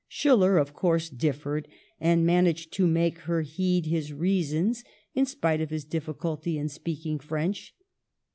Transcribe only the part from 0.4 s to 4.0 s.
of course, differed; and managed to make her heed